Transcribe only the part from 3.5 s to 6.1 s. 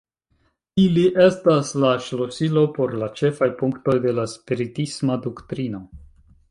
punktoj de la spiritisma doktrino.